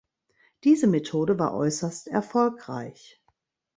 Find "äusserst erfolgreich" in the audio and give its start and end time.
1.53-3.21